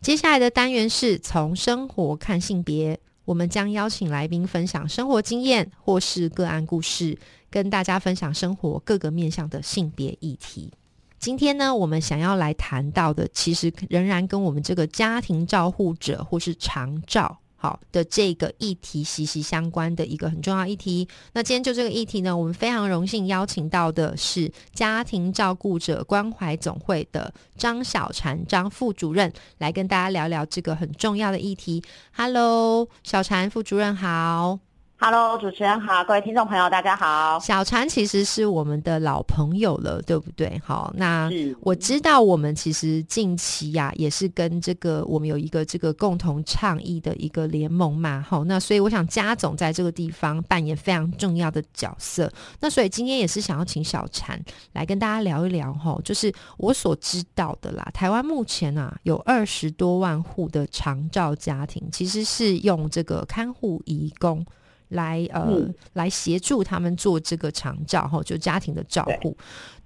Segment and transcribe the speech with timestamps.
[0.00, 7.18] 接下来的单元是从生活看性别，我们将邀请来宾分享生活经验或是个案故事，
[7.50, 10.72] 跟大家分享生活各个面向的性别议题。
[11.18, 17.38] 今天呢，我们想要来谈到的，其实仍然跟我们这个家庭照护者或是长照。
[17.60, 21.08] 好的，这个议题息息相关的一个很重要议题。
[21.32, 31.82] 那今天就这个议题呢，我们非常荣幸邀请到的是家庭照顾者关怀总会的张小婵张副主任，来跟大家聊聊这个很重要的议题。
[32.12, 34.67] Hello，小婵副主任好。
[35.00, 37.38] Hello，主持人好，各位听众朋友，大家好。
[37.38, 40.60] 小婵其实是我们的老朋友了，对不对？
[40.64, 48.20] 好，那我知道我们其实近期呀，也是跟这个我们有一个这个共同倡议的一个联盟嘛。
[48.28, 52.28] 好，那所以我想家总在这个地方扮演非常重要的角色。
[52.58, 54.36] 那所以今天也是想要请小婵
[54.72, 64.44] 来跟大家聊一聊哈，就是我所知道的啦，台湾目前啊有二十多万户的长照家庭，其实是用这个看护义工。
[64.88, 69.36] 来呃，来协助他们做这个长照哈，就家庭的照顾。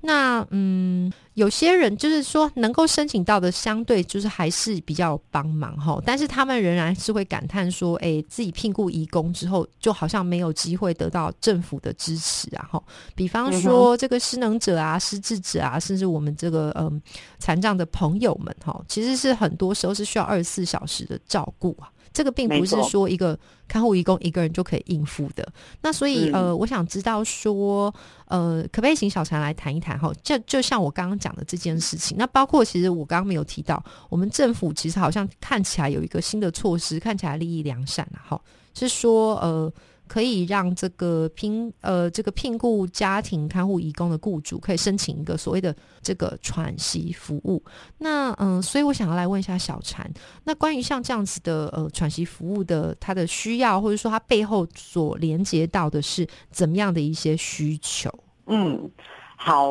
[0.04, 6.02] 那嗯，有些人就是说能够申请到的，相对就是还是比较帮忙哈。
[6.04, 12.82] 但是他们仍然是会感叹说，哎，自己聘雇义工之后，就好像没有机会得到政府的支持啊哈。
[13.14, 17.00] 比方说这个失能者啊、失智者啊，甚至我们这个嗯
[17.38, 21.88] 残障的朋友们哈，其实是很多时候是需要二十四小时的照顾啊。
[22.12, 25.46] 这个并不是说一个看护义工一个人就可以应付的。
[25.80, 27.94] 那所以呃，我想知道说
[28.26, 30.12] 呃，可不可以请小陈来谈一谈哈？
[30.22, 38.40] 就就像我刚刚讲的这件事情，那包括其实我刚刚没有提到，我们政府其实好像看起来有一个新的措施，看起来利益良善啊，哈，
[38.74, 39.72] 是说呃。
[40.12, 47.64] 可以让这个聘呃这个聘雇家庭看护义工的雇主可以申请一个所谓的这个喘息服务。
[47.96, 50.04] 那嗯，所以我想要来问一下小婵，
[50.44, 58.12] 那关于像这样子的呃喘息服务的它的需要，或者说它背后所连接到的是怎么样的一些需求？
[58.48, 58.90] 嗯，
[59.36, 59.70] 好，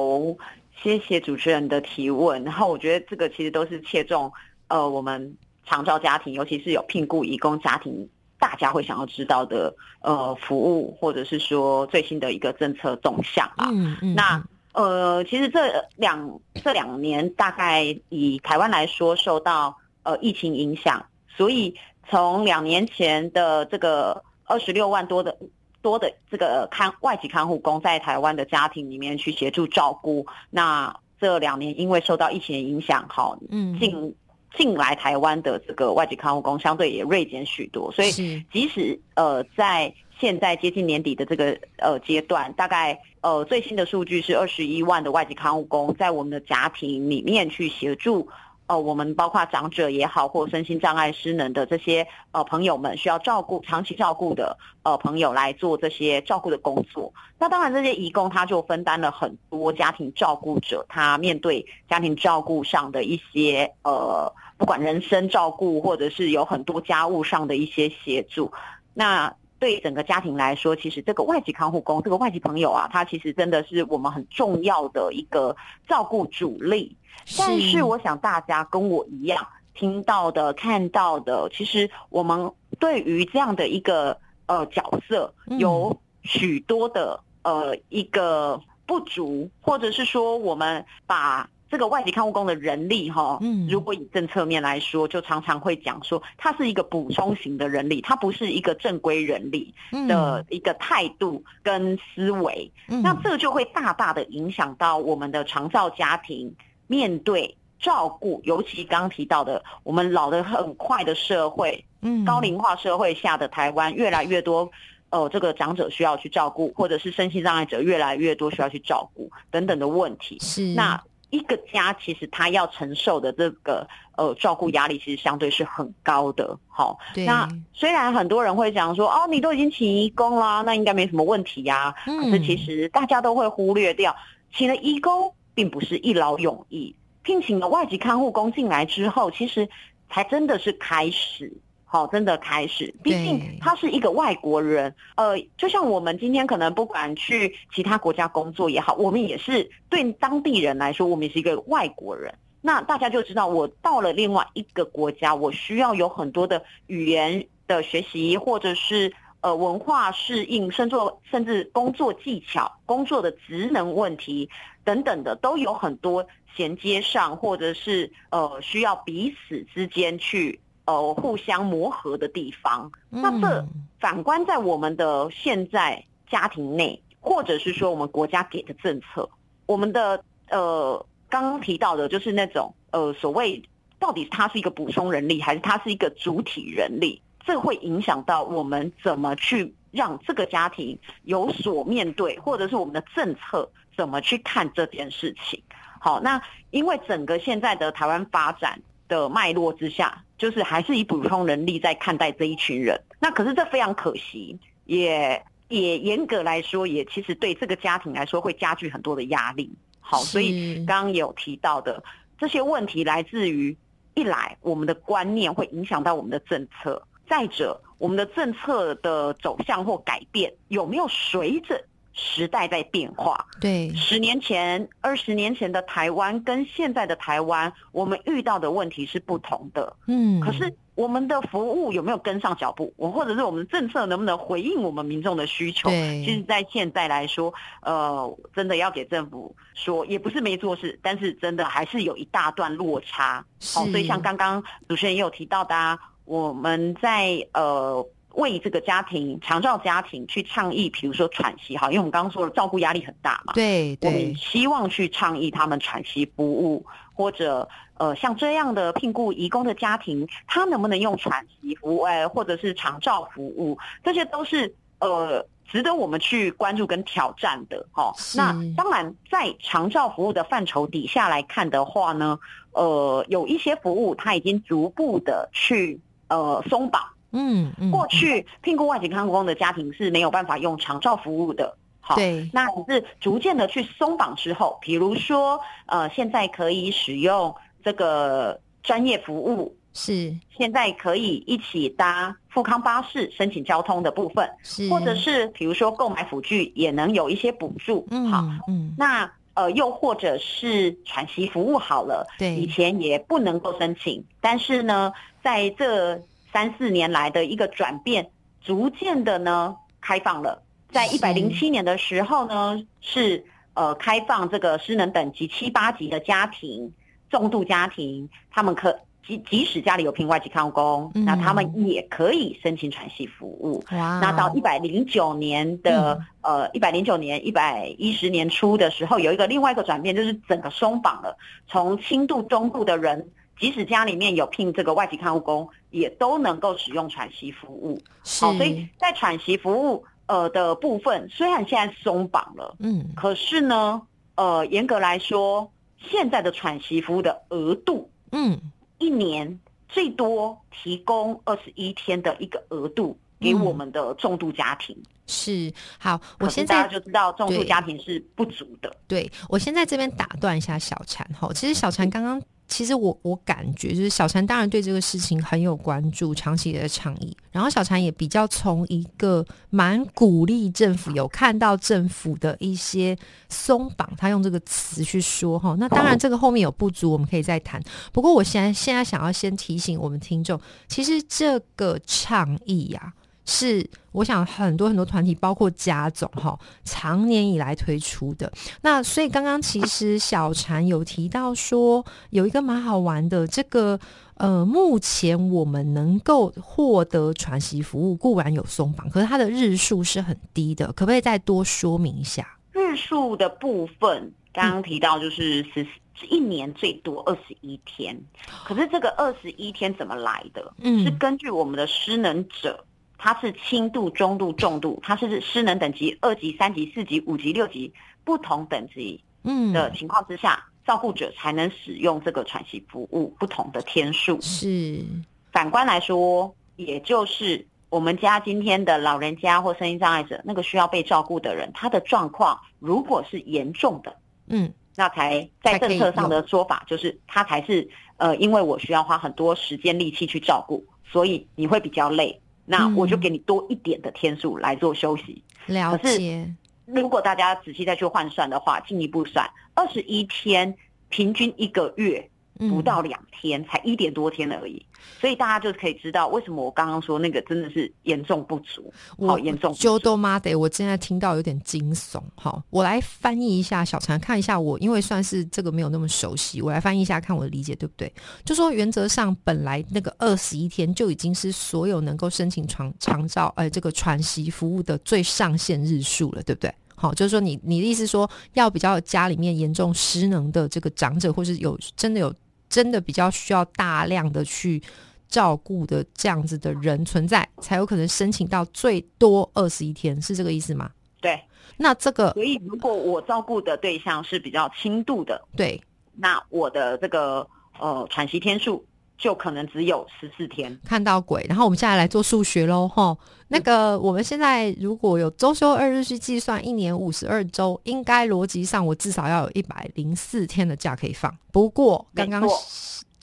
[0.81, 2.43] 谢谢主持人的提问。
[2.43, 4.31] 然后我觉得这个其实都是切中
[4.69, 5.37] 呃我们
[5.67, 8.09] 长照家庭，尤其是有聘雇义工家庭。
[8.41, 9.71] 大家会想要知道的，
[10.01, 13.69] 呃，服务或者是说最新的一个政策动向啊。
[13.71, 14.15] 嗯嗯。
[14.15, 14.43] 那
[14.73, 15.59] 呃，其实这
[15.95, 21.05] 两这两年大概以台湾来说，受到呃疫情影响，
[21.37, 21.75] 所以
[22.09, 25.37] 从两年前的这个二十六万多的
[25.83, 34.15] 多的这个看外籍看护工在台湾的家庭里面去协助照顾，那这两年因为受到疫情的影响，好，嗯，近。
[34.57, 38.11] 进来台湾的这个外籍看护工相对也锐减许多，所以
[38.51, 48.27] 即使呃在现在接近年底的这个呃阶段，大概呃最新的数据是二十一万的外籍看护工在我们的家庭里面去协助。
[48.71, 57.13] 呃，我们包括长者也好，或身心障碍失能的这些呃朋友们，需要照顾长期照顾的呃朋友来做这些照顾的工作。
[57.37, 68.53] 那当然，这些义工他就分担了很多家庭照顾者他面对家庭照顾上的一些呃，不管人生照顾，或者是有很多家务上的一些协助。
[68.93, 75.55] 那对整个家庭来说，其实这个外籍看护工，这个外籍朋友啊，他其实真的是我们很重要的一个
[75.87, 76.97] 照顾主力。
[77.37, 79.45] 但是我想大家跟我一样
[79.75, 99.73] 听到的、看到的，其实我们对于这样的一个呃角色有许多的呃一个不足，或者是说我们把这个外籍看护工的人力哈，嗯，如果以政策面来说，就常常会讲说它是一个补充型的人力，它不是一个正规人力
[100.07, 106.53] 的一个态度跟思维，那这就会大大的影响到我们的长照家庭。
[106.87, 114.69] 面对照顾，尤其刚提到的，我们老的很快的社会，嗯，高龄化社会下的台湾，越来越多，
[115.09, 120.37] 呃，这个长者需要去照顾，或者是身心障碍者越来越多需要去照顾等等的问题。
[120.41, 121.01] 是，那
[121.31, 126.55] 一个家其实他要承受的这个呃照顾压力，其实相对是很高的。
[126.67, 131.95] 好，那虽然很多人会讲说，哦，你都已经请义工啦，那应该没什么问题呀。
[132.05, 134.15] 可是其实大家都会忽略掉，
[134.53, 135.33] 请了义工。
[135.53, 139.67] 并不是一劳永逸，聘请了外籍看护工进来之后，其实
[140.09, 141.51] 才真的是开始。
[141.93, 142.95] 好，真的开始。
[143.03, 152.33] 毕竟他是一个外国人，呃，就像我们今天可能不管去其他国家工作也好，我们也是对当地人来说，我们也是一个外国人。
[152.61, 160.95] 那大家就知道，我到了另外一个国家，我需要有很多的语言的学习，或者是呃文化适应，甚至
[161.29, 164.49] 甚至工作技巧、工作的职能问题
[164.85, 170.57] 等等的，都有很多衔接上，或者是呃需要彼此之间去。
[170.91, 173.65] 呃，互相磨合的地方，那这
[173.97, 179.29] 反观在我们的现在家庭内，或者是说我们国家给的政策，
[179.67, 183.63] 我们的呃刚刚提到的，就是那种呃所谓
[183.99, 195.63] 到底它是一个补充人力，还是它是一个主体人力，这会影响到我们怎么去让这个家庭有所面对，或者是我们的政策怎么去看这件事情。
[196.01, 196.41] 好，那
[196.71, 198.81] 因为整个现在的台湾发展。
[199.11, 202.99] 的脉络之下，就是还是以普通人力在看待这一群人。
[203.19, 209.71] 那可是这非常可惜，也也严格来说，也其实对这个家庭来说会加剧很多的压力。
[209.99, 212.03] 好，所以刚刚有提到的
[212.39, 213.77] 这些问题，来自于
[214.15, 216.99] 一来我们的观念会影响到我们的政策，
[217.29, 221.85] 再者我们的政策的走向或改变有没有随着。
[222.13, 229.95] 时代在变化，对，十年前、二十年前的台湾跟现在的台湾，我们遇到的问题是不同的。
[230.07, 232.93] 嗯，可是我们的服务有没有跟上脚步？
[232.97, 235.89] 我或者是我们的政策能不能回应我们民众的需求？
[235.89, 243.45] 对，其实，在现在来说，呃，真的要给政府说，也不是没做事，但是真的还是有一大段落差。
[243.73, 248.05] 好，所以像刚刚主持人也有提到的，啊，我们在呃。
[248.33, 268.13] 为这个家庭长照家庭去倡议，比如说喘息哈，因为我们刚刚说了照顾压力很大嘛，对，我们希望去倡议他们喘息服务，或者呃像这样的聘雇移工的家庭，他能不能用喘息服务，哎，或者是长照服务，这些都是呃值得我们去关注跟挑战的哈。
[268.35, 272.39] 那当然，在长照服务的范畴底下来看的话呢，
[272.71, 275.99] 呃，有一些服务它已经逐步的去
[276.29, 277.01] 呃松绑。
[277.31, 305.11] 嗯，过去聘雇外籍看护工的家庭是没有办法用长照服务的，好，对，那只是逐渐的去松绑之后，比如说，呃，现在可以使用这个专业服务，是，现在可以一起搭富康巴士申请交通的部分，是，或者是比如说购买辅具也能有一些补助，嗯，好，嗯，那呃，又或者是喘息服务好了，对，以前也不能够申请，但是呢，
[305.43, 306.17] 在这
[306.53, 308.29] 三四年来的一个转变，
[308.61, 310.61] 逐渐的呢开放了。
[310.91, 316.91] 在一百零七年的时候呢，是呃开放这个失能等级七八级的家庭、
[317.29, 323.81] 重度家庭，他们可即即使家里有聘外籍看护工，那他们也可以申请喘息服务。
[323.89, 331.37] 那到一百零九年的呃一百零九年一百一十年初的时候，有一个另外一个转变，就是整个松绑了，
[331.67, 333.29] 从轻度、中度的人。
[333.59, 338.01] 即使家里面有聘这个外籍看护工，也都能够使用喘息服务。
[338.23, 344.01] 好，所以在喘息服务呃的部分，虽然现在松绑了，嗯，可是呢，
[344.35, 348.59] 呃，严格来说，现在的喘息服务的额度，嗯，
[348.97, 354.97] 一年最多提供二十一天的一个额度给我们的重度家庭。
[355.27, 358.93] 是好，我现在就知道重度家庭是不足的。
[359.07, 362.41] 对我现在这边打断一下小婵哈，其实小婵刚刚。
[362.71, 367.35] 其实我我感觉就是小禅当然对这个事情很有关注，长期的倡议。
[367.51, 373.15] 然后小禅也比较从一个蛮鼓励政府有看到政府的一些
[373.49, 375.75] 松绑，他用这个词去说哈。
[375.77, 377.83] 那当然这个后面有不足，我们可以再谈。
[378.13, 383.13] 不过我现在现在想要先提醒我们听众，其实这个倡议呀。
[383.43, 388.51] 是，我想很多很多团体，包括家总哈，常年以来推出的。
[388.81, 393.99] 那所以刚刚其实小禅有提到说，有一个蛮好玩的，这个
[394.35, 402.57] 呃，目前我们能够获得传习服务固然有松绑，可是它的日数是很低的，可不可以再多说明一下？
[402.71, 405.85] 日数的部分，刚刚提到就是是
[406.29, 408.17] 一年最多二十一天，
[408.65, 410.73] 可是这个二十一天怎么来的？
[410.77, 412.85] 嗯，是根据我们的失能者。
[413.23, 424.41] 它是轻度、中度、重度，它是失能等级二级、三级、四级、五级、六级不同等级嗯的情况之下，照顾者才能使用这个喘息服务不同的天数。
[424.41, 425.05] 是
[425.51, 437.87] 反观来说，也就是我们家今天的老人家或声音障碍者，那个需要被照顾的人，他的状况如果是严重的，嗯，那才在政策上的说法就是他才是
[438.17, 440.83] 呃，因为我需要花很多时间力气去照顾。
[441.03, 442.39] 所以你会比较累。
[442.71, 445.43] 那我就给你多一点的天数来做休息。
[445.65, 446.49] 了解。
[446.85, 450.73] 如果大家仔细再去换算的话，进一步算二十一天，
[451.09, 452.29] 平均一个月。
[452.69, 454.85] 不到两天，才一点多天而已，
[455.19, 459.73] 所以大家就可以知道为什么我刚刚说那个真的是严重不足，好严重。
[459.73, 462.21] 就都妈的，我现在听到有点惊悚。
[462.35, 468.11] 好，我来翻译一下，小陈看一下我，因为算是这个没有那么熟悉，我来翻译一下，看我的理解对不对？
[468.45, 476.71] 就说原则上本来那个二十一天就已经是所有能够申请长长照呃这个喘息服务的最上限日数了，对不对？
[476.95, 482.31] 好，就是说你你的意思说要比较家里面严重失能的这个长者，或是有真的有。
[482.71, 484.81] 真的比较需要大量的去
[485.27, 490.89] 照顾的这样子的人存在，才有可能申请到最多二十一天，是这个意思吗？
[491.19, 491.39] 对，
[491.75, 495.79] 那这个所以如果我照顾的对象是比较轻度的，对，
[496.15, 497.45] 那我的这个
[497.77, 498.83] 呃喘息天数。
[499.21, 503.15] 就可能只有十四天看到鬼，然后我们现在来做数学喽，哈，
[503.49, 511.31] 那个我们现在如果有周休二日去计算，一年五十二周，应该逻辑上我至少要有一百零四天的假可以放。
[511.51, 512.41] 不过刚刚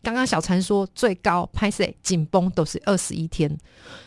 [0.01, 3.51] 刚刚小陈说最高拍摄紧绷都是二十一天，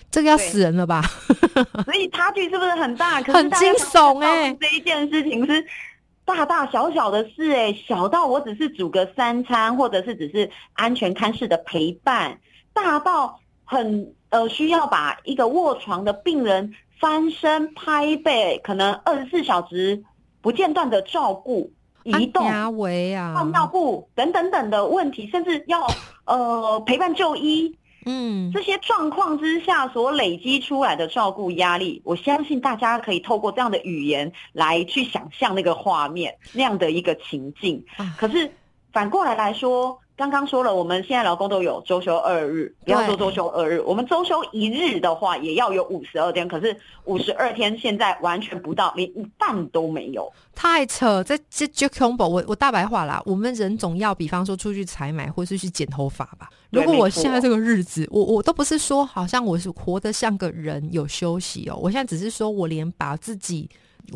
[0.10, 1.01] 这个要死人了吧？
[1.83, 3.21] 所以差距是不是很大？
[3.21, 5.65] 很惊悚哎，这一件事情是。
[6.33, 12.38] 大大小小的事，哎，小到我只是煮个三餐，或者是只是安全看视的陪伴；
[12.73, 20.03] 大到很呃需要把一个卧床的病人翻身拍背，可能二十四小时
[20.41, 21.73] 不间断的照顾、
[22.03, 25.85] 移动、换尿布等等等的问题，甚至要
[26.25, 27.77] 呃陪伴就医。
[28.05, 37.86] 嗯，这些状况之下所累积出来的照顾压力，我相信大家可以透过这样的语言来去想象那个画面，那样的一个情境。
[38.17, 38.51] 可是
[38.91, 40.00] 反过来来说。
[40.15, 46.48] 刚刚说了，我们现在劳工都有周休二日，不要说周休二日，我们周休一日的话，也要有五十二天。
[46.48, 46.75] 可是
[47.06, 51.24] 五十二天现在完全不到，连一半都没有，太扯！
[51.24, 56.50] 这这就 combo，我我大白话啦，我们人总要，比方说出去采买，或是去剪头发吧。
[56.70, 63.70] 如果我现在这个日子，我我都不是说好像我是活得像个人有休息哦，我现在只是说我连把自己。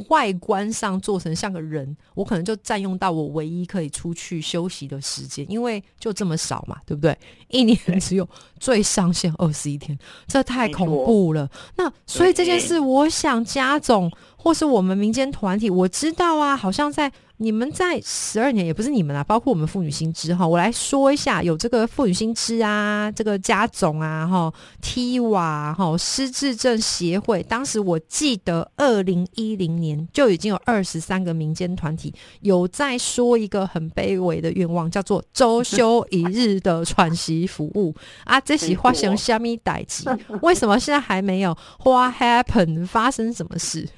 [0.09, 7.17] 外观上做成像个人，我可能就占用到我唯一可以出去休息的时间，因为就这么少嘛，对不对？
[7.47, 8.27] 一年只有
[8.59, 11.49] 最上限二十一天，这太恐怖了。
[11.75, 14.11] 那所以这件事，我想加总
[14.45, 17.11] 或是我们民间团体，我知道啊，好像在。
[17.37, 40.05] 你们在十二年也不是你们啊，包括我们妇女新知哈，我来说一下，有这个妇女新知啊，这个家总啊，哈，T 瓦哈失智症协会，当时我记得二零一零年就已经有二十三个民间团体有在说一个很卑微的愿望，叫做周休一日的喘息服务啊，这是发生虾米代志？
[40.41, 42.87] 为什么现在还没有？What happened？
[42.87, 43.89] 发生什么事？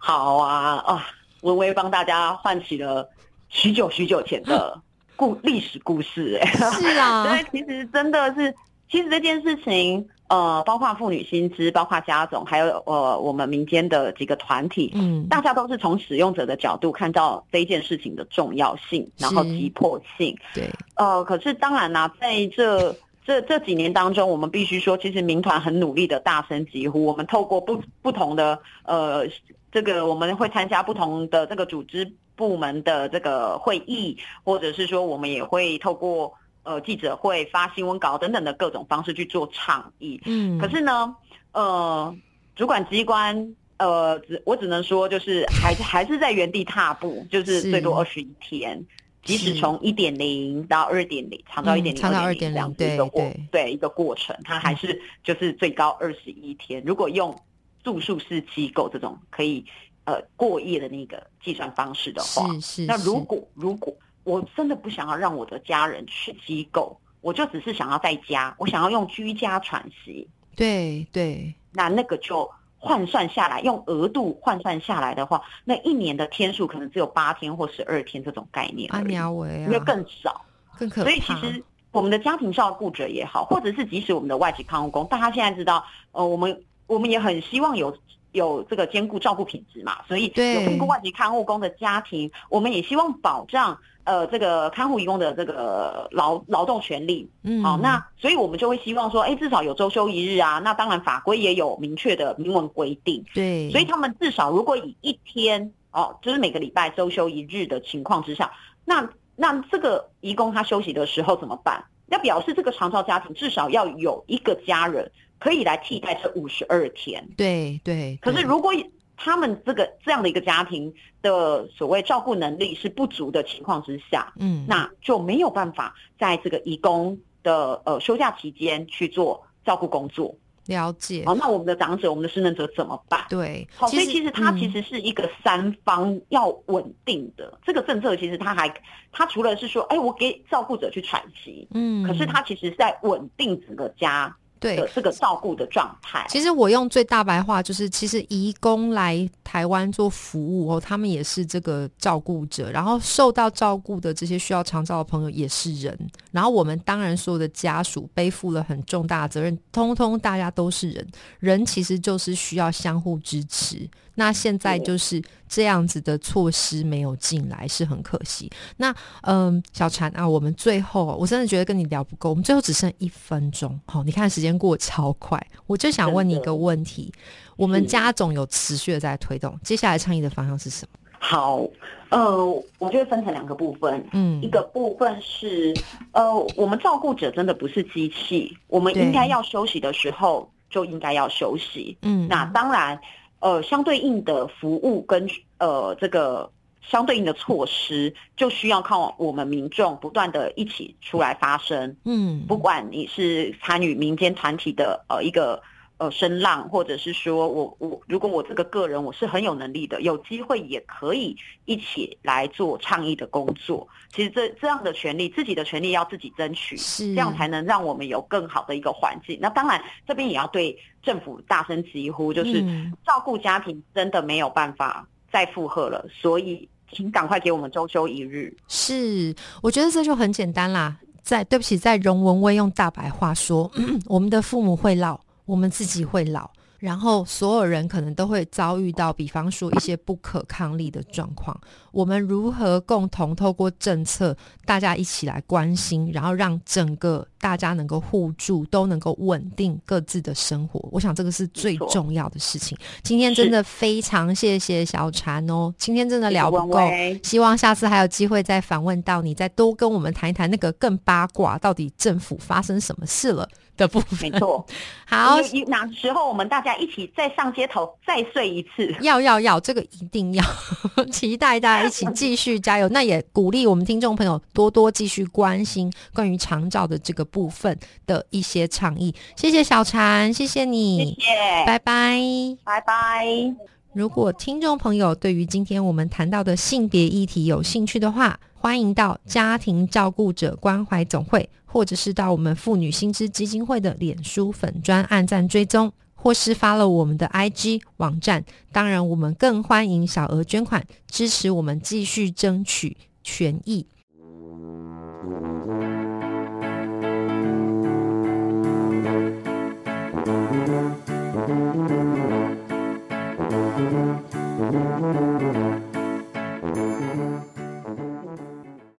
[0.00, 1.06] 好啊啊！
[1.42, 3.08] 微微帮大家唤起了
[3.48, 4.76] 许久许久前的
[5.14, 8.54] 故历史故事，哎，是啊， 对，其实真的是，
[8.90, 29.24] 其实这件事情，呃，包括妇女薪资，包括家总，还有呃，我们民间的几个团体，嗯，大家都是从使用者的角度看到这一件事情的重要性，然后急迫性，对，呃，可是当然啦，在这这这几年当中，我们必须说，其实民团很努力的大声疾呼，我们透过不不同的呃。
[29.70, 36.32] 这个我们会参加不同的这个组织部门的这个会议，或者是说我们也会透过
[36.62, 40.20] 呃记者会发新闻稿等等的各种方式去做倡议。
[40.24, 41.14] 嗯，可是呢，
[41.52, 42.16] 呃，
[42.56, 48.82] 主管机关呃只我只能说就是还还是在原地踏步，就是最多二十一天，
[49.22, 56.82] 即使从一点零到二点零，长到一点零，长到二点零这样一个过对一个过程，它还是就是最高二十一天。
[56.86, 57.36] 如果用
[57.82, 59.64] 住宿式机构这种可以
[60.04, 62.86] 呃过夜的那个计算方式的话，是是。
[62.86, 63.94] 那如果如果
[64.24, 70.28] 我真的不想要让我的家人去机构，我就只是想要在家，我想要用居家喘息。
[70.54, 71.54] 对对。
[71.72, 78.90] 那那个就换算下来，用额度换算下来的话，那一年的天数可能只有八天或十二天这种概念。
[78.92, 80.44] 阿鸟维啊，因为更少，
[80.78, 81.10] 更可怕。
[81.10, 86.62] 所以其实我们的家庭照顾者也好，或者是即使我们的外籍看护工，大家现在知道，呃，我们。
[86.88, 87.96] 我们也很希望有
[88.32, 97.30] 有这个兼顾照顾品质嘛，所以有兼顾外籍看护工的家庭，我们也希望保障呃这个看护义工的这个劳劳动权利。
[97.42, 100.58] 嗯，好，那所以我们就会希望说，哎，至少有周休一日啊。
[100.64, 103.24] 那当然法规也有明确的明文规定。
[103.34, 108.50] 对，所以他们至少如果以一天哦，就是每个礼拜周休一日的情况之下，
[108.84, 111.84] 那那这个义工他休息的时候怎么办？
[112.10, 117.26] 那表示这个长照家庭至少要有一个家人可以来替代这五十二天。
[117.36, 118.18] 对对。
[118.20, 118.72] 可是如果
[119.16, 130.32] 他们这个这样的一个家庭的所谓照顾能力是不足的情况之下，嗯，那就没有办法在这个义工的呃休假期间去做照顾工作。
[130.66, 131.24] 了解。
[131.26, 133.24] 好，那我们的长者、我们的失能者怎么办？
[133.28, 138.72] 对，好，所以其实它其实是一个三方要稳定的这个政策，其实它还
[139.10, 144.36] 它除了是说，哎，我给照顾者去喘息，嗯，可是它其实是在稳定整个家。
[144.60, 155.96] 对是个照顾的状态，其实我用最大白话就是，其实移工来台湾做服务哦，他们也是这个照顾者，然后受到照顾的这些需要长照的朋友也是人，
[156.32, 161.06] 然后我们当然所有的家属背负了很重大的责任，通通大家都是人，
[161.38, 163.88] 人其实就是需要相互支持。
[164.18, 168.50] 那现在就是这样子的措施没有进来，是很可惜。
[168.78, 173.78] 那嗯，小婵啊，我们最后我真的觉得跟你聊不够，我们最后只剩一分钟。
[173.86, 177.12] 好，你看时间过超快，我就想问你一个问题：
[177.56, 180.98] 我们家总有持续的在推动，接下来倡议的方向是什么？
[181.20, 181.62] 好，
[182.08, 182.44] 呃，
[182.80, 184.04] 我觉得分成两个部分。
[184.12, 185.72] 嗯，一个部分是
[186.10, 191.96] 呃，我们照顾者真的不是机器，我们应该要休息的时候就应该要休息。
[192.02, 193.00] 嗯，那当然。
[193.40, 195.28] 呃，相对应的服务跟
[195.58, 196.50] 呃这个
[196.82, 201.96] 相对应的措施，就需要靠我们民众不断的一起出来发声。
[202.04, 205.62] 嗯，不管你是参与民间团体的呃一个。
[205.98, 213.86] 呃，声浪，或者是说我我，如果我这个个人我是很有能力的，有机会也可以一起来做倡议的工作。
[214.12, 219.36] 其实这这样的权利，自己的权利要自己争取，是这样才能让我们有更好的一个环境。
[219.42, 222.64] 那当然，这边也要对政府大声疾呼，就是
[223.04, 228.56] 照顾家庭真的没有办法再负荷了，所以请赶快给我们周休一日。
[228.68, 230.96] 是，我觉得这就很简单啦。
[231.22, 233.68] 在对不起，在容文威用大白话说，
[234.06, 235.18] 我们的父母会老。
[235.48, 241.58] 我们自己会老，然后所有人可能都会遭遇到，比方说一些不可抗力的状况。
[241.90, 250.86] 我们如何共同透过政策，大家一起来关心，然后让整个大家能够互助，都能够稳定各自的生活？
[250.92, 252.76] 我想这个是最重要的事情。
[253.02, 256.78] 今天真的非常谢谢小婵哦，今天真的聊不够，
[257.22, 263.48] 希望下次还有机会再访问到你，再多跟我们谈一谈那个更八卦，到底政府发生什么事了。
[263.78, 264.66] 的部分没错，
[265.08, 265.38] 好，
[265.68, 268.94] 哪时候我们大家一起再上街头再睡一次？
[269.00, 270.44] 要要要，这个一定要，
[271.10, 272.88] 期待大家一起继续加油。
[272.90, 279.14] 那也鼓励我们听众朋友多多继续关心关于长照的这个部分的一些倡议。
[279.36, 282.20] 谢谢小婵，谢谢你，谢谢，拜拜，
[282.64, 283.77] 拜拜。
[283.98, 291.50] 如果听众朋友对于今天我们谈到的性别议题有兴趣的话，欢迎到家庭照顾者关怀总会。
[291.66, 298.44] 或者是到我们妇女薪资基金会的脸书粉专按赞追踪，或是发了我们的 IG 网站。
[298.70, 303.84] 当然，我们更欢迎小额捐款支持我们继续争取权益。